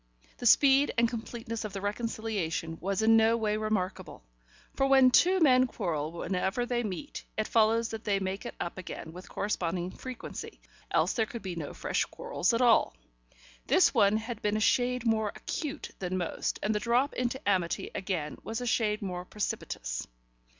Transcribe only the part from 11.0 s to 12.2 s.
there could be no fresh